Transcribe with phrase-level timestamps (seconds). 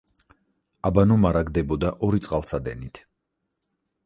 [0.89, 3.05] აბანო მარაგდებოდა ორი წყალსადენით.